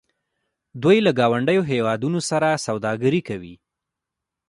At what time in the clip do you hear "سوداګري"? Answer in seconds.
2.65-3.21